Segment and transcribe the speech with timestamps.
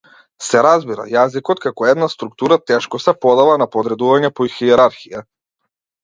[0.43, 5.23] Се разбира, јазикот како една структура тешко се подава на подредување по хиерархија.